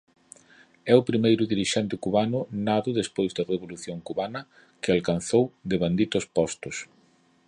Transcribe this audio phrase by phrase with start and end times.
[0.91, 4.41] É o primeiro dirixente cubano nado despois da Revolución cubana
[4.81, 6.75] que alcanzou devanditos postos.